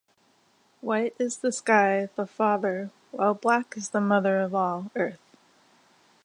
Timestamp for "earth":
4.95-5.37